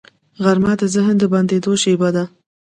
[0.43, 2.23] غرمه د ذهن د بندېدو شیبه ده